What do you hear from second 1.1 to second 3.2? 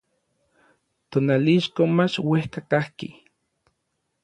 Tonalixco mach uejka kajki.